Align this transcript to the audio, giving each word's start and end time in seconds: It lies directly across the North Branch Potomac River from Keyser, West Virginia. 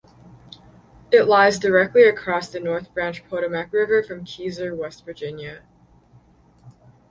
It 1.11 1.25
lies 1.27 1.59
directly 1.59 2.01
across 2.05 2.49
the 2.49 2.59
North 2.59 2.91
Branch 2.91 3.23
Potomac 3.29 3.71
River 3.71 4.01
from 4.01 4.25
Keyser, 4.25 4.73
West 4.75 5.05
Virginia. 5.05 5.61